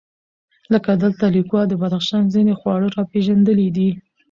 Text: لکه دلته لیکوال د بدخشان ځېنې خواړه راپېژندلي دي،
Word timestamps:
لکه 0.73 0.91
دلته 1.03 1.25
لیکوال 1.35 1.65
د 1.69 1.73
بدخشان 1.81 2.23
ځېنې 2.33 2.53
خواړه 2.59 2.87
راپېژندلي 2.97 3.67
دي، 3.75 3.89